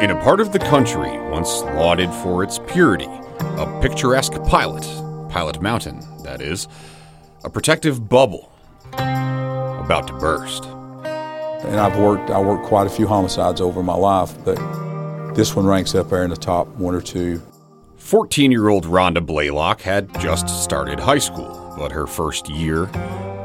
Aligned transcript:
In 0.00 0.10
a 0.10 0.22
part 0.22 0.40
of 0.40 0.52
the 0.52 0.58
country 0.58 1.18
once 1.28 1.60
lauded 1.60 2.10
for 2.22 2.42
its 2.42 2.58
purity, 2.58 3.04
a 3.04 3.80
picturesque 3.82 4.32
pilot, 4.44 4.82
Pilot 5.28 5.60
Mountain, 5.60 6.00
that 6.22 6.40
is, 6.40 6.68
a 7.44 7.50
protective 7.50 8.08
bubble 8.08 8.50
about 8.94 10.06
to 10.06 10.14
burst. 10.14 10.64
And 10.64 11.78
I've 11.78 11.98
worked, 11.98 12.30
I 12.30 12.40
worked 12.40 12.64
quite 12.64 12.86
a 12.86 12.90
few 12.90 13.06
homicides 13.06 13.60
over 13.60 13.82
my 13.82 13.94
life, 13.94 14.34
but 14.42 14.56
this 15.34 15.54
one 15.54 15.66
ranks 15.66 15.94
up 15.94 16.08
there 16.08 16.24
in 16.24 16.30
the 16.30 16.36
top 16.36 16.66
one 16.68 16.94
or 16.94 17.02
two. 17.02 17.42
14 17.98 18.50
year 18.50 18.70
old 18.70 18.86
Ronda 18.86 19.20
Blaylock 19.20 19.82
had 19.82 20.18
just 20.18 20.48
started 20.64 20.98
high 20.98 21.18
school, 21.18 21.74
but 21.76 21.92
her 21.92 22.06
first 22.06 22.48
year 22.48 22.86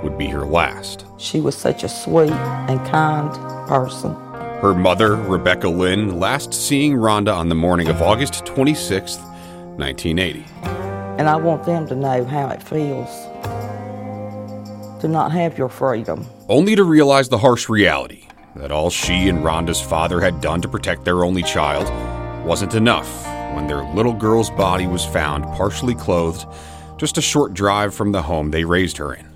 would 0.03 0.17
be 0.17 0.27
her 0.27 0.45
last. 0.45 1.05
She 1.17 1.41
was 1.41 1.57
such 1.57 1.83
a 1.83 1.89
sweet 1.89 2.31
and 2.31 2.79
kind 2.87 3.33
person. 3.67 4.15
Her 4.61 4.73
mother, 4.73 5.15
Rebecca 5.15 5.67
Lynn, 5.67 6.19
last 6.19 6.53
seeing 6.53 6.95
Ronda 6.95 7.31
on 7.31 7.49
the 7.49 7.55
morning 7.55 7.89
of 7.89 8.01
August 8.01 8.45
26, 8.45 9.17
1980. 9.17 10.45
And 11.19 11.27
I 11.27 11.35
want 11.35 11.65
them 11.65 11.85
to 11.87 11.95
know 11.95 12.23
how 12.23 12.47
it 12.49 12.63
feels 12.63 13.09
to 15.01 15.07
not 15.09 15.31
have 15.33 15.57
your 15.57 15.69
freedom. 15.69 16.25
Only 16.47 16.75
to 16.75 16.83
realize 16.83 17.27
the 17.29 17.37
harsh 17.37 17.67
reality 17.67 18.27
that 18.55 18.71
all 18.71 18.89
she 18.89 19.27
and 19.27 19.43
Ronda's 19.43 19.81
father 19.81 20.21
had 20.21 20.39
done 20.39 20.61
to 20.61 20.69
protect 20.69 21.03
their 21.03 21.25
only 21.25 21.43
child 21.43 21.87
wasn't 22.45 22.75
enough 22.75 23.25
when 23.55 23.67
their 23.67 23.83
little 23.93 24.13
girl's 24.13 24.49
body 24.49 24.87
was 24.87 25.05
found 25.05 25.43
partially 25.57 25.95
clothed 25.95 26.47
just 26.97 27.17
a 27.17 27.21
short 27.21 27.53
drive 27.53 27.93
from 27.93 28.13
the 28.13 28.21
home 28.21 28.51
they 28.51 28.63
raised 28.63 28.97
her 28.97 29.13
in. 29.13 29.27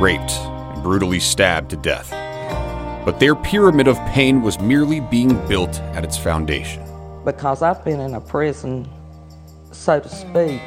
Raped 0.00 0.32
and 0.32 0.82
brutally 0.82 1.20
stabbed 1.20 1.70
to 1.70 1.76
death. 1.76 2.10
But 3.08 3.20
their 3.20 3.34
pyramid 3.34 3.88
of 3.88 3.96
pain 4.10 4.42
was 4.42 4.60
merely 4.60 5.00
being 5.00 5.30
built 5.48 5.80
at 5.94 6.04
its 6.04 6.18
foundation. 6.18 6.84
Because 7.24 7.62
I've 7.62 7.82
been 7.82 8.00
in 8.00 8.12
a 8.12 8.20
prison, 8.20 8.86
so 9.72 9.98
to 9.98 10.08
speak, 10.10 10.60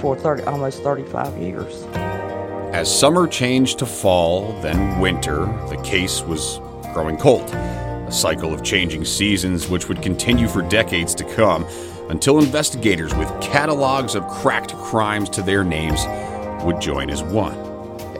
for 0.00 0.16
30, 0.16 0.44
almost 0.44 0.82
35 0.82 1.36
years. 1.36 1.82
As 2.72 2.88
summer 2.88 3.26
changed 3.26 3.78
to 3.80 3.84
fall, 3.84 4.58
then 4.62 4.98
winter, 4.98 5.44
the 5.68 5.78
case 5.84 6.22
was 6.22 6.58
growing 6.94 7.18
cold. 7.18 7.50
A 7.50 8.10
cycle 8.10 8.54
of 8.54 8.64
changing 8.64 9.04
seasons 9.04 9.68
which 9.68 9.90
would 9.90 10.00
continue 10.00 10.48
for 10.48 10.62
decades 10.62 11.14
to 11.16 11.24
come 11.34 11.66
until 12.08 12.38
investigators 12.38 13.14
with 13.14 13.28
catalogs 13.42 14.14
of 14.14 14.26
cracked 14.26 14.74
crimes 14.76 15.28
to 15.28 15.42
their 15.42 15.64
names 15.64 16.00
would 16.64 16.80
join 16.80 17.10
as 17.10 17.22
one. 17.22 17.65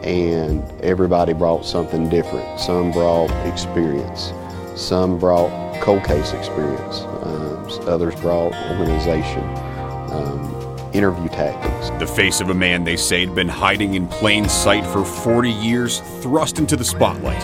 And 0.07 0.63
everybody 0.83 1.33
brought 1.33 1.67
something 1.67 2.09
different. 2.09 2.61
Some 2.61 2.93
brought 2.93 3.31
experience, 3.47 4.33
some 4.77 5.19
brought 5.19 5.51
cold 5.83 6.05
case 6.05 6.33
experience, 6.33 7.01
um, 7.23 7.69
others 7.89 8.15
brought 8.21 8.55
organization. 8.71 9.43
Um, 10.13 10.57
interview 10.97 11.29
tactics. 11.29 11.91
The 12.01 12.07
face 12.07 12.41
of 12.41 12.49
a 12.49 12.55
man 12.55 12.85
they 12.85 12.97
say 12.97 13.27
had 13.27 13.35
been 13.35 13.49
hiding 13.49 13.95
in 13.95 14.09
plain 14.09 14.49
sight 14.49 14.85
for 14.87 15.05
40 15.05 15.51
years, 15.51 16.01
thrust 16.23 16.59
into 16.59 16.77
the 16.77 16.85
spotlight, 16.85 17.43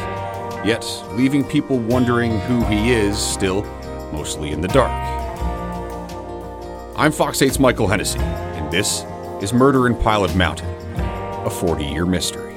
yet 0.64 0.84
leaving 1.10 1.44
people 1.44 1.78
wondering 1.78 2.40
who 2.40 2.64
he 2.64 2.92
is 2.92 3.18
still 3.18 3.62
mostly 4.12 4.52
in 4.52 4.60
the 4.60 4.68
dark. 4.68 4.90
I'm 6.96 7.12
Fox 7.12 7.40
8's 7.40 7.58
Michael 7.58 7.88
Hennessy, 7.88 8.20
and 8.20 8.72
this 8.72 9.04
is 9.42 9.52
Murder 9.52 9.86
in 9.86 9.96
Pilot 9.96 10.34
Mountain, 10.34 10.68
a 11.44 11.50
40 11.50 11.84
year 11.84 12.06
mystery. 12.06 12.51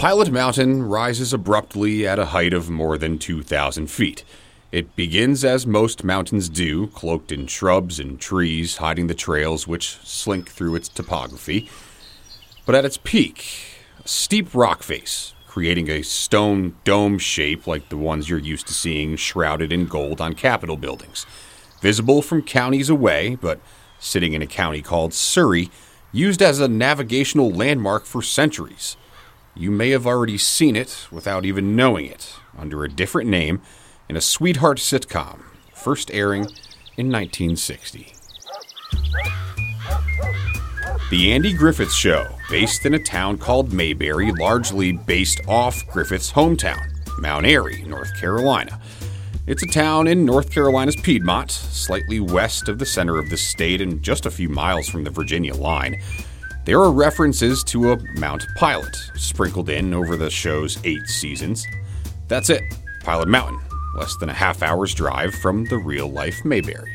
Pilot 0.00 0.32
Mountain 0.32 0.84
rises 0.84 1.34
abruptly 1.34 2.06
at 2.06 2.18
a 2.18 2.24
height 2.24 2.54
of 2.54 2.70
more 2.70 2.96
than 2.96 3.18
2,000 3.18 3.88
feet. 3.88 4.24
It 4.72 4.96
begins 4.96 5.44
as 5.44 5.66
most 5.66 6.04
mountains 6.04 6.48
do, 6.48 6.86
cloaked 6.86 7.30
in 7.30 7.46
shrubs 7.46 8.00
and 8.00 8.18
trees, 8.18 8.78
hiding 8.78 9.08
the 9.08 9.14
trails 9.14 9.68
which 9.68 9.98
slink 9.98 10.48
through 10.48 10.76
its 10.76 10.88
topography. 10.88 11.68
But 12.64 12.76
at 12.76 12.86
its 12.86 12.96
peak, 12.96 13.44
a 14.02 14.08
steep 14.08 14.54
rock 14.54 14.82
face, 14.82 15.34
creating 15.46 15.90
a 15.90 16.00
stone 16.00 16.76
dome 16.84 17.18
shape 17.18 17.66
like 17.66 17.90
the 17.90 17.98
ones 17.98 18.30
you're 18.30 18.38
used 18.38 18.68
to 18.68 18.72
seeing 18.72 19.16
shrouded 19.16 19.70
in 19.70 19.84
gold 19.84 20.18
on 20.18 20.32
Capitol 20.32 20.78
buildings. 20.78 21.26
Visible 21.82 22.22
from 22.22 22.40
counties 22.40 22.88
away, 22.88 23.34
but 23.34 23.60
sitting 23.98 24.32
in 24.32 24.40
a 24.40 24.46
county 24.46 24.80
called 24.80 25.12
Surry, 25.12 25.68
used 26.10 26.40
as 26.40 26.58
a 26.58 26.68
navigational 26.68 27.50
landmark 27.50 28.06
for 28.06 28.22
centuries. 28.22 28.96
You 29.54 29.70
may 29.70 29.90
have 29.90 30.06
already 30.06 30.38
seen 30.38 30.76
it 30.76 31.08
without 31.10 31.44
even 31.44 31.74
knowing 31.74 32.06
it, 32.06 32.34
under 32.56 32.84
a 32.84 32.88
different 32.88 33.28
name 33.28 33.60
in 34.08 34.16
a 34.16 34.20
sweetheart 34.20 34.78
sitcom, 34.78 35.42
first 35.74 36.10
airing 36.12 36.42
in 36.96 37.10
1960. 37.10 38.12
The 41.10 41.32
Andy 41.32 41.52
Griffith 41.52 41.92
Show, 41.92 42.28
based 42.48 42.86
in 42.86 42.94
a 42.94 43.02
town 43.02 43.38
called 43.38 43.72
Mayberry, 43.72 44.30
largely 44.30 44.92
based 44.92 45.40
off 45.48 45.84
Griffith's 45.88 46.30
hometown, 46.32 46.86
Mount 47.18 47.44
Airy, 47.44 47.82
North 47.82 48.16
Carolina. 48.20 48.80
It's 49.48 49.64
a 49.64 49.66
town 49.66 50.06
in 50.06 50.24
North 50.24 50.52
Carolina's 50.52 50.94
Piedmont, 50.94 51.50
slightly 51.50 52.20
west 52.20 52.68
of 52.68 52.78
the 52.78 52.86
center 52.86 53.18
of 53.18 53.30
the 53.30 53.36
state 53.36 53.80
and 53.80 54.00
just 54.00 54.26
a 54.26 54.30
few 54.30 54.48
miles 54.48 54.88
from 54.88 55.02
the 55.02 55.10
Virginia 55.10 55.54
line. 55.54 56.00
There 56.66 56.78
are 56.78 56.92
references 56.92 57.64
to 57.64 57.92
a 57.92 57.98
Mount 58.18 58.46
Pilot 58.54 58.94
sprinkled 59.14 59.70
in 59.70 59.94
over 59.94 60.14
the 60.14 60.28
show's 60.28 60.78
eight 60.84 61.06
seasons. 61.06 61.66
That's 62.28 62.50
it, 62.50 62.62
Pilot 63.02 63.28
Mountain, 63.28 63.58
less 63.96 64.14
than 64.16 64.28
a 64.28 64.34
half 64.34 64.62
hour's 64.62 64.94
drive 64.94 65.34
from 65.34 65.64
the 65.64 65.78
real 65.78 66.08
life 66.08 66.44
Mayberry. 66.44 66.94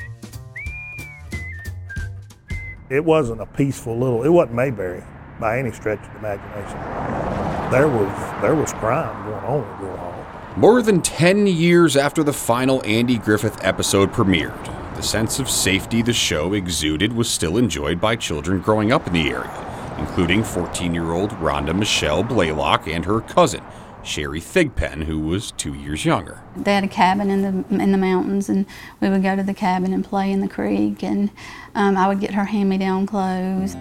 It 2.92 3.04
wasn't 3.04 3.42
a 3.42 3.48
peaceful 3.48 3.98
little, 3.98 4.24
it 4.24 4.30
wasn't 4.30 4.56
Mayberry 4.56 5.04
by 5.40 5.58
any 5.58 5.72
stretch 5.72 6.00
of 6.00 6.14
the 6.14 6.20
imagination. 6.20 7.72
There 7.72 7.88
was, 7.88 8.42
there 8.44 8.54
was 8.56 8.72
crime 8.74 9.26
going 9.26 9.44
on 9.46 9.64
at 9.64 9.80
Gore 9.82 9.98
Hall. 9.98 10.26
More 10.58 10.84
than 10.84 11.02
10 11.02 11.48
years 11.48 11.98
after 11.98 12.24
the 12.24 12.32
final 12.32 12.86
Andy 12.86 13.18
Griffith 13.18 13.58
episode 13.66 14.12
premiered, 14.12 14.85
the 14.96 15.04
sense 15.04 15.40
of 15.40 15.50
safety 15.50 16.02
the 16.02 16.14
show 16.14 16.54
exuded 16.54 17.12
was 17.12 17.30
still 17.30 17.58
enjoyed 17.58 18.00
by 18.00 18.16
children 18.16 18.62
growing 18.62 18.92
up 18.92 19.06
in 19.08 19.14
the 19.14 19.30
area, 19.30 19.96
including 20.00 20.44
14 20.44 20.94
year 20.94 21.12
old 21.12 21.34
Ronda 21.34 21.74
Michelle 21.74 22.24
Blaylock 22.24 22.88
and 22.88 23.04
her 23.04 23.20
cousin, 23.20 23.62
Sherry 24.04 24.40
Thigpen, 24.40 25.04
who 25.04 25.20
was 25.20 25.52
two 25.52 25.74
years 25.74 26.06
younger. 26.06 26.42
They 26.56 26.74
had 26.74 26.84
a 26.84 26.88
cabin 26.88 27.30
in 27.30 27.42
the 27.42 27.84
in 27.84 27.92
the 27.92 27.98
mountains, 27.98 28.48
and 28.48 28.66
we 29.02 29.10
would 29.10 29.24
go 29.24 29.36
to 29.36 29.44
the 29.44 29.54
cabin 29.54 29.92
and 29.92 30.04
play 30.04 30.32
in 30.32 30.40
the 30.40 30.48
creek, 30.48 31.04
and 31.04 31.30
um, 31.74 31.98
I 31.98 32.08
would 32.08 32.22
get 32.22 32.34
her 32.34 32.46
hand-me-down 32.46 33.06
clothes. 33.06 33.76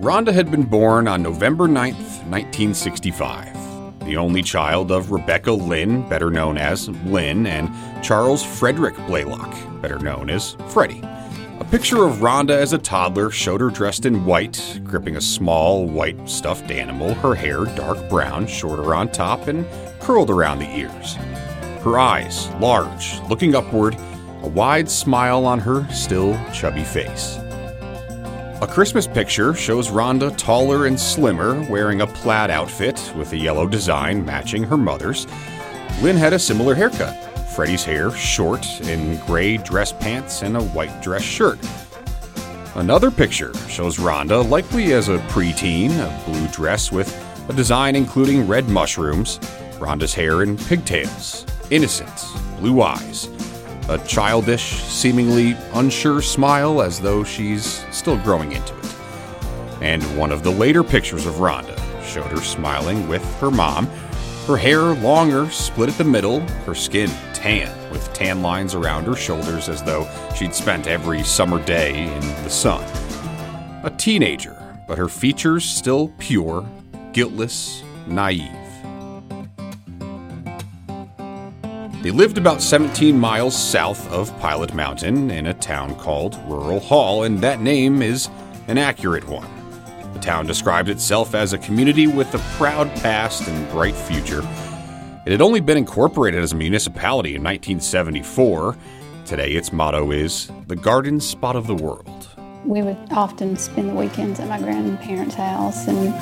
Ronda 0.00 0.32
had 0.32 0.50
been 0.50 0.62
born 0.62 1.06
on 1.06 1.22
November 1.22 1.68
9th, 1.68 2.24
1965, 2.30 3.49
the 4.10 4.16
only 4.16 4.42
child 4.42 4.90
of 4.90 5.12
Rebecca 5.12 5.52
Lynn, 5.52 6.06
better 6.08 6.32
known 6.32 6.58
as 6.58 6.88
Lynn, 7.06 7.46
and 7.46 7.70
Charles 8.02 8.42
Frederick 8.42 8.96
Blaylock, 9.06 9.56
better 9.80 10.00
known 10.00 10.28
as 10.28 10.56
Freddie. 10.68 11.00
A 11.60 11.64
picture 11.70 12.04
of 12.04 12.20
Ronda 12.20 12.58
as 12.58 12.72
a 12.72 12.78
toddler 12.78 13.30
showed 13.30 13.60
her 13.60 13.70
dressed 13.70 14.06
in 14.06 14.24
white, 14.24 14.80
gripping 14.82 15.14
a 15.14 15.20
small 15.20 15.86
white 15.86 16.28
stuffed 16.28 16.72
animal, 16.72 17.14
her 17.14 17.36
hair 17.36 17.66
dark 17.66 18.10
brown, 18.10 18.48
shorter 18.48 18.96
on 18.96 19.12
top, 19.12 19.46
and 19.46 19.64
curled 20.00 20.28
around 20.28 20.58
the 20.58 20.76
ears. 20.76 21.14
Her 21.84 22.00
eyes, 22.00 22.48
large, 22.58 23.20
looking 23.28 23.54
upward, 23.54 23.96
a 24.42 24.48
wide 24.48 24.90
smile 24.90 25.46
on 25.46 25.60
her 25.60 25.88
still 25.92 26.36
chubby 26.52 26.82
face. 26.82 27.38
A 28.62 28.66
Christmas 28.66 29.06
picture 29.06 29.54
shows 29.54 29.88
Ronda 29.88 30.30
taller 30.32 30.84
and 30.84 31.00
slimmer, 31.00 31.66
wearing 31.70 32.02
a 32.02 32.06
plaid 32.06 32.50
outfit 32.50 33.10
with 33.16 33.32
a 33.32 33.36
yellow 33.38 33.66
design 33.66 34.22
matching 34.22 34.62
her 34.64 34.76
mother's. 34.76 35.26
Lynn 36.02 36.18
had 36.18 36.34
a 36.34 36.38
similar 36.38 36.74
haircut, 36.74 37.16
Freddie's 37.56 37.84
hair 37.84 38.10
short 38.10 38.66
in 38.82 39.18
gray 39.24 39.56
dress 39.56 39.94
pants 39.94 40.42
and 40.42 40.58
a 40.58 40.62
white 40.62 41.00
dress 41.00 41.22
shirt. 41.22 41.58
Another 42.74 43.10
picture 43.10 43.54
shows 43.66 43.98
Ronda, 43.98 44.42
likely 44.42 44.92
as 44.92 45.08
a 45.08 45.16
preteen, 45.30 45.92
a 45.92 46.24
blue 46.30 46.46
dress 46.48 46.92
with 46.92 47.08
a 47.48 47.54
design 47.54 47.96
including 47.96 48.46
red 48.46 48.68
mushrooms, 48.68 49.40
Ronda's 49.78 50.12
hair 50.12 50.42
in 50.42 50.58
pigtails, 50.58 51.46
innocent, 51.70 52.26
blue 52.58 52.82
eyes, 52.82 53.30
a 53.90 53.98
childish, 54.06 54.82
seemingly 54.84 55.56
unsure 55.74 56.22
smile 56.22 56.80
as 56.80 57.00
though 57.00 57.24
she's 57.24 57.84
still 57.90 58.16
growing 58.18 58.52
into 58.52 58.72
it. 58.78 58.94
And 59.82 60.02
one 60.16 60.30
of 60.30 60.44
the 60.44 60.50
later 60.50 60.84
pictures 60.84 61.26
of 61.26 61.40
Ronda 61.40 61.76
showed 62.04 62.30
her 62.30 62.40
smiling 62.40 63.08
with 63.08 63.24
her 63.40 63.50
mom, 63.50 63.86
her 64.46 64.56
hair 64.56 64.80
longer, 64.94 65.50
split 65.50 65.88
at 65.88 65.98
the 65.98 66.04
middle, 66.04 66.40
her 66.66 66.74
skin 66.74 67.10
tan, 67.34 67.90
with 67.90 68.12
tan 68.12 68.42
lines 68.42 68.76
around 68.76 69.04
her 69.04 69.16
shoulders 69.16 69.68
as 69.68 69.82
though 69.82 70.08
she'd 70.36 70.54
spent 70.54 70.86
every 70.86 71.24
summer 71.24 71.62
day 71.64 72.14
in 72.14 72.20
the 72.44 72.50
sun. 72.50 72.84
A 73.82 73.90
teenager, 73.90 74.56
but 74.86 74.98
her 74.98 75.08
features 75.08 75.64
still 75.64 76.12
pure, 76.18 76.64
guiltless, 77.12 77.82
naive. 78.06 78.59
They 82.02 82.10
lived 82.10 82.38
about 82.38 82.62
17 82.62 83.18
miles 83.18 83.54
south 83.54 84.10
of 84.10 84.34
Pilot 84.40 84.72
Mountain 84.72 85.30
in 85.30 85.48
a 85.48 85.52
town 85.52 85.94
called 85.96 86.40
Rural 86.46 86.80
Hall, 86.80 87.24
and 87.24 87.38
that 87.40 87.60
name 87.60 88.00
is 88.00 88.30
an 88.68 88.78
accurate 88.78 89.28
one. 89.28 89.46
The 90.14 90.20
town 90.20 90.46
described 90.46 90.88
itself 90.88 91.34
as 91.34 91.52
a 91.52 91.58
community 91.58 92.06
with 92.06 92.34
a 92.34 92.38
proud 92.56 92.88
past 93.02 93.46
and 93.46 93.70
bright 93.70 93.94
future. 93.94 94.40
It 95.26 95.30
had 95.30 95.42
only 95.42 95.60
been 95.60 95.76
incorporated 95.76 96.42
as 96.42 96.52
a 96.52 96.56
municipality 96.56 97.34
in 97.34 97.42
1974. 97.42 98.78
Today, 99.26 99.50
its 99.52 99.70
motto 99.70 100.10
is 100.10 100.50
the 100.68 100.76
garden 100.76 101.20
spot 101.20 101.54
of 101.54 101.66
the 101.66 101.74
world. 101.74 102.28
We 102.64 102.80
would 102.80 102.96
often 103.10 103.56
spend 103.56 103.90
the 103.90 103.94
weekends 103.94 104.40
at 104.40 104.48
my 104.48 104.58
grandparents' 104.58 105.34
house 105.34 105.86
and 105.86 106.14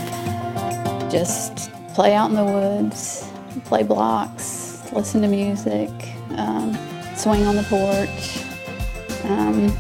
just 1.09 1.71
play 1.95 2.17
out 2.17 2.31
in 2.31 2.35
the 2.35 2.45
woods, 2.45 3.31
play 3.65 3.85
blocks, 3.85 4.68
listen 4.93 5.23
to 5.23 5.29
music, 5.29 5.91
um, 6.37 6.77
swing 7.17 7.47
on 7.47 7.57
the 7.57 7.63
porch, 7.65 8.45
um, 9.25 9.71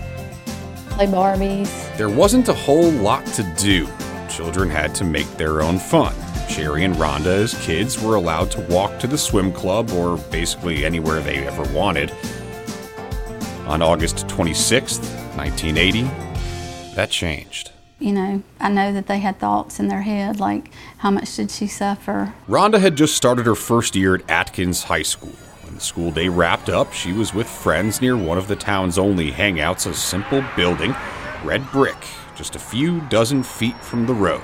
play 0.90 1.06
Barbies. 1.06 1.96
There 1.96 2.08
wasn't 2.08 2.48
a 2.48 2.54
whole 2.54 2.90
lot 2.90 3.24
to 3.26 3.42
do. 3.56 3.88
Children 4.28 4.70
had 4.70 4.94
to 4.96 5.04
make 5.04 5.28
their 5.36 5.62
own 5.62 5.78
fun. 5.78 6.14
Sherry 6.48 6.84
and 6.84 6.96
Ronda, 6.96 7.30
as 7.30 7.54
kids, 7.64 8.00
were 8.00 8.16
allowed 8.16 8.50
to 8.52 8.60
walk 8.62 8.98
to 9.00 9.06
the 9.06 9.18
swim 9.18 9.52
club 9.52 9.90
or 9.92 10.16
basically 10.30 10.84
anywhere 10.84 11.20
they 11.20 11.46
ever 11.46 11.62
wanted. 11.74 12.12
On 13.66 13.82
August 13.82 14.28
26, 14.28 14.98
1980, 15.36 16.02
that 16.94 17.10
changed. 17.10 17.70
You 18.00 18.12
know, 18.12 18.42
I 18.60 18.68
know 18.68 18.92
that 18.92 19.08
they 19.08 19.18
had 19.18 19.40
thoughts 19.40 19.80
in 19.80 19.88
their 19.88 20.02
head 20.02 20.38
like, 20.38 20.70
how 20.98 21.10
much 21.10 21.34
did 21.34 21.50
she 21.50 21.66
suffer? 21.66 22.32
Ronda 22.46 22.78
had 22.78 22.96
just 22.96 23.16
started 23.16 23.44
her 23.46 23.56
first 23.56 23.96
year 23.96 24.14
at 24.14 24.30
Atkins 24.30 24.84
High 24.84 25.02
School. 25.02 25.34
When 25.64 25.74
the 25.74 25.80
school 25.80 26.12
day 26.12 26.28
wrapped 26.28 26.68
up, 26.68 26.92
she 26.92 27.12
was 27.12 27.34
with 27.34 27.48
friends 27.48 28.00
near 28.00 28.16
one 28.16 28.38
of 28.38 28.46
the 28.46 28.54
town's 28.54 28.98
only 28.98 29.32
hangouts, 29.32 29.84
a 29.84 29.94
simple 29.94 30.44
building, 30.54 30.94
red 31.42 31.68
brick, 31.72 31.96
just 32.36 32.54
a 32.54 32.60
few 32.60 33.00
dozen 33.08 33.42
feet 33.42 33.76
from 33.82 34.06
the 34.06 34.14
road. 34.14 34.42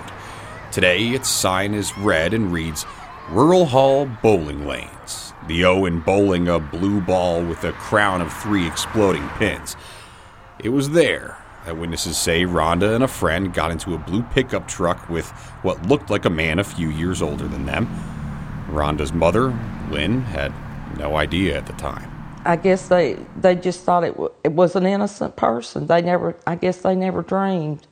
Today, 0.73 1.11
its 1.11 1.29
sign 1.29 1.75
is 1.75 1.97
red 1.97 2.35
and 2.35 2.53
reads 2.53 2.85
Rural 3.31 3.67
Hall 3.67 4.05
Bowling 4.05 4.67
Lanes. 4.67 5.33
The 5.47 5.65
O 5.65 5.85
in 5.85 6.01
bowling 6.01 6.49
a 6.49 6.59
blue 6.59 7.01
ball 7.01 7.45
with 7.45 7.63
a 7.63 7.73
crown 7.73 8.21
of 8.21 8.33
three 8.33 8.67
exploding 8.67 9.29
pins. 9.39 9.77
It 10.59 10.71
was 10.71 10.91
there 10.91 11.44
that 11.65 11.79
witnesses 11.79 12.17
say 12.17 12.45
Ronda 12.45 12.95
and 12.95 13.03
a 13.03 13.09
friend 13.09 13.53
got 13.53 13.71
into 13.71 13.95
a 13.95 13.99
blue 13.99 14.23
pickup 14.23 14.69
truck 14.69 15.09
with 15.09 15.29
what 15.63 15.87
looked 15.87 16.11
like 16.11 16.25
a 16.25 16.31
man 16.31 16.59
a 16.59 16.65
few 16.65 16.91
years 16.91 17.23
older 17.23 17.49
than 17.49 17.67
them. 17.67 17.89
Ronda's 18.69 19.13
mother, 19.13 19.59
Lynn, 19.91 20.23
had 20.23 20.53
no 20.99 21.17
idea 21.17 21.57
at 21.57 21.67
the 21.67 21.73
time. 21.75 22.11
I 22.47 22.57
guess 22.57 22.89
they 22.89 23.17
they 23.41 23.55
just 23.55 23.85
thought 23.85 24.05
it, 24.05 24.13
w- 24.13 24.33
it 24.45 24.53
was 24.53 24.77
an 24.77 24.85
innocent 24.85 25.37
person. 25.37 25.87
They 25.87 26.03
never, 26.03 26.37
I 26.47 26.57
guess 26.57 26.79
they 26.79 26.95
never 26.95 27.23
dreamed 27.23 27.87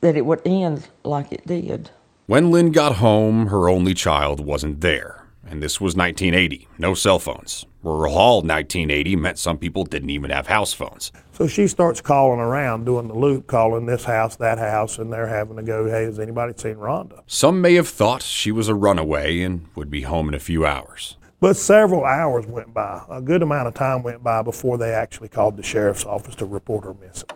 that 0.00 0.16
it 0.16 0.24
would 0.24 0.40
end 0.44 0.88
like 1.02 1.32
it 1.32 1.44
did. 1.46 1.90
When 2.26 2.50
Lynn 2.50 2.70
got 2.70 2.96
home, 2.96 3.46
her 3.48 3.68
only 3.68 3.94
child 3.94 4.38
wasn't 4.38 4.80
there. 4.82 5.24
And 5.44 5.62
this 5.62 5.80
was 5.80 5.96
1980, 5.96 6.68
no 6.78 6.94
cell 6.94 7.18
phones. 7.18 7.64
Rural 7.82 8.12
Hall 8.12 8.36
1980 8.38 9.16
meant 9.16 9.38
some 9.38 9.56
people 9.56 9.84
didn't 9.84 10.10
even 10.10 10.30
have 10.30 10.48
house 10.48 10.72
phones. 10.72 11.12
So 11.32 11.46
she 11.46 11.68
starts 11.68 12.00
calling 12.00 12.40
around, 12.40 12.84
doing 12.84 13.06
the 13.06 13.14
loop, 13.14 13.46
calling 13.46 13.86
this 13.86 14.04
house, 14.04 14.34
that 14.36 14.58
house, 14.58 14.98
and 14.98 15.12
they're 15.12 15.28
having 15.28 15.56
to 15.56 15.62
go, 15.62 15.88
hey, 15.88 16.04
has 16.04 16.18
anybody 16.18 16.54
seen 16.56 16.76
Ronda? 16.76 17.22
Some 17.28 17.60
may 17.60 17.74
have 17.74 17.88
thought 17.88 18.22
she 18.22 18.50
was 18.50 18.68
a 18.68 18.74
runaway 18.74 19.42
and 19.42 19.66
would 19.76 19.90
be 19.90 20.02
home 20.02 20.28
in 20.28 20.34
a 20.34 20.40
few 20.40 20.66
hours. 20.66 21.16
But 21.40 21.56
several 21.56 22.04
hours 22.04 22.46
went 22.46 22.74
by. 22.74 23.04
A 23.08 23.20
good 23.22 23.42
amount 23.42 23.68
of 23.68 23.74
time 23.74 24.02
went 24.02 24.24
by 24.24 24.42
before 24.42 24.76
they 24.76 24.92
actually 24.92 25.28
called 25.28 25.56
the 25.56 25.62
sheriff's 25.62 26.04
office 26.04 26.34
to 26.36 26.46
report 26.46 26.84
her 26.84 26.94
missing. 26.94 27.28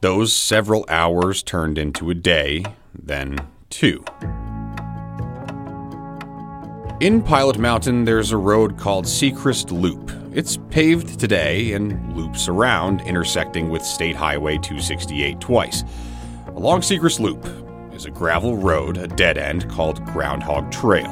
Those 0.00 0.32
several 0.32 0.84
hours 0.88 1.42
turned 1.42 1.78
into 1.78 2.10
a 2.10 2.14
day, 2.14 2.64
then 2.94 3.48
two. 3.68 4.04
In 6.98 7.20
Pilot 7.20 7.58
Mountain, 7.58 8.06
there's 8.06 8.32
a 8.32 8.38
road 8.38 8.78
called 8.78 9.04
Seacrest 9.04 9.70
Loop. 9.70 10.10
It's 10.34 10.56
paved 10.70 11.20
today 11.20 11.74
and 11.74 12.16
loops 12.16 12.48
around, 12.48 13.02
intersecting 13.02 13.68
with 13.68 13.84
State 13.84 14.16
Highway 14.16 14.54
268 14.54 15.38
twice. 15.38 15.84
Along 16.54 16.80
Seacrest 16.80 17.20
Loop 17.20 17.44
is 17.94 18.06
a 18.06 18.10
gravel 18.10 18.56
road, 18.56 18.96
a 18.96 19.08
dead 19.08 19.36
end 19.36 19.68
called 19.68 20.02
Groundhog 20.06 20.72
Trail, 20.72 21.10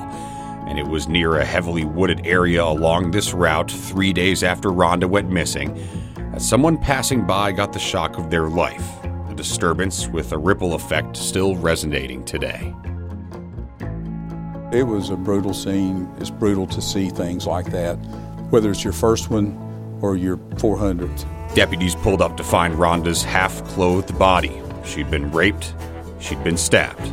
and 0.66 0.78
it 0.78 0.86
was 0.86 1.06
near 1.06 1.36
a 1.36 1.44
heavily 1.44 1.84
wooded 1.84 2.26
area 2.26 2.64
along 2.64 3.10
this 3.10 3.34
route 3.34 3.70
three 3.70 4.14
days 4.14 4.42
after 4.42 4.72
Ronda 4.72 5.06
went 5.06 5.28
missing 5.28 5.78
that 6.32 6.40
someone 6.40 6.78
passing 6.78 7.26
by 7.26 7.52
got 7.52 7.74
the 7.74 7.78
shock 7.78 8.16
of 8.16 8.30
their 8.30 8.48
life, 8.48 9.04
a 9.28 9.34
disturbance 9.34 10.08
with 10.08 10.32
a 10.32 10.38
ripple 10.38 10.72
effect 10.72 11.14
still 11.14 11.56
resonating 11.56 12.24
today. 12.24 12.74
It 14.74 14.82
was 14.82 15.10
a 15.10 15.16
brutal 15.16 15.54
scene. 15.54 16.12
It's 16.18 16.30
brutal 16.30 16.66
to 16.66 16.82
see 16.82 17.08
things 17.08 17.46
like 17.46 17.70
that, 17.70 17.94
whether 18.50 18.72
it's 18.72 18.82
your 18.82 18.92
first 18.92 19.30
one 19.30 19.56
or 20.02 20.16
your 20.16 20.36
400th. 20.36 21.24
Deputies 21.54 21.94
pulled 21.94 22.20
up 22.20 22.36
to 22.38 22.42
find 22.42 22.74
Ronda's 22.74 23.22
half 23.22 23.62
clothed 23.68 24.18
body. 24.18 24.60
She'd 24.84 25.12
been 25.12 25.30
raped, 25.30 25.72
she'd 26.18 26.42
been 26.42 26.56
stabbed. 26.56 27.06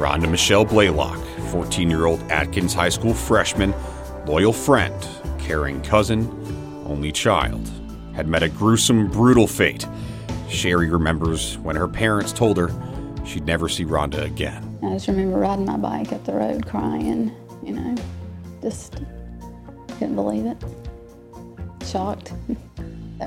Ronda 0.00 0.26
Michelle 0.26 0.64
Blaylock, 0.64 1.20
14 1.52 1.88
year 1.88 2.06
old 2.06 2.20
Atkins 2.22 2.74
High 2.74 2.88
School 2.88 3.14
freshman, 3.14 3.72
loyal 4.26 4.52
friend, 4.52 5.06
caring 5.38 5.80
cousin, 5.82 6.28
only 6.86 7.12
child, 7.12 7.70
had 8.16 8.26
met 8.26 8.42
a 8.42 8.48
gruesome, 8.48 9.06
brutal 9.06 9.46
fate. 9.46 9.86
Sherry 10.48 10.90
remembers 10.90 11.56
when 11.58 11.76
her 11.76 11.86
parents 11.86 12.32
told 12.32 12.56
her 12.56 12.72
she'd 13.24 13.46
never 13.46 13.68
see 13.68 13.84
Ronda 13.84 14.24
again. 14.24 14.69
I 14.82 14.92
just 14.94 15.08
remember 15.08 15.38
riding 15.38 15.66
my 15.66 15.76
bike 15.76 16.12
up 16.12 16.24
the 16.24 16.32
road 16.32 16.66
crying, 16.66 17.32
you 17.62 17.72
know, 17.72 17.94
just 18.62 19.02
couldn't 19.98 20.14
believe 20.14 20.46
it. 20.46 20.56
Shocked. 21.84 22.32